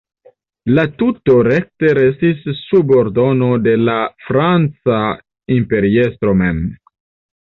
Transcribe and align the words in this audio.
La 0.77 0.83
tuto 1.01 1.33
rekte 1.47 1.91
restis 1.97 2.39
sub 2.61 2.93
ordono 3.01 3.49
de 3.67 3.75
la 3.89 3.97
franca 4.31 4.97
imperiestro 5.57 6.35
mem. 6.41 6.63